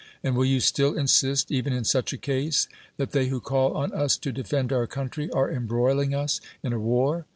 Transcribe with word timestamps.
And 0.23 0.35
Avill 0.35 0.49
you 0.49 0.59
still 0.59 0.97
insist, 0.97 1.51
even 1.51 1.73
in 1.73 1.83
such 1.83 2.11
a 2.11 2.17
case, 2.17 2.67
that 2.97 3.11
they 3.11 3.27
who 3.27 3.39
call 3.39 3.77
on 3.77 3.91
us 3.93 4.17
to 4.17 4.31
defend 4.31 4.73
our 4.73 4.87
country 4.87 5.29
are 5.29 5.51
enihroiliiuj: 5.51 6.17
us 6.17 6.41
in 6.63 6.73
a 6.73 6.79
war? 6.79 7.27